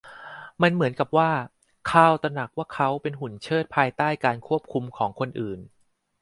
[0.61, 1.31] มันเหมือนกับว่า
[1.89, 5.59] คาร์ลตระหนักว่าเขาเป็นหุ่นเชิดภายใต้การควบคุมของคนอื่น